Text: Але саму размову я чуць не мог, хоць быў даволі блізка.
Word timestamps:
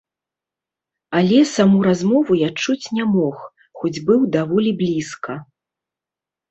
Але 1.19 1.39
саму 1.55 1.77
размову 1.89 2.33
я 2.39 2.49
чуць 2.65 2.91
не 3.01 3.05
мог, 3.19 3.35
хоць 3.83 3.95
быў 4.09 4.21
даволі 4.39 4.71
блізка. 4.83 5.43